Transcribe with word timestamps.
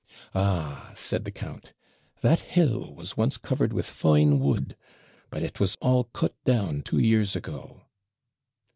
'Ah!' 0.33 0.91
said 0.95 1.25
the 1.25 1.31
count, 1.31 1.73
'that 2.23 2.39
hill 2.39 2.91
was 2.95 3.15
once 3.17 3.37
covered 3.37 3.71
with 3.71 3.85
fine 3.85 4.39
wood; 4.39 4.75
but 5.29 5.43
it 5.43 5.59
was 5.59 5.75
all 5.79 6.05
cut 6.05 6.33
down 6.43 6.81
two 6.81 6.97
years 6.97 7.35
ago.' 7.35 7.83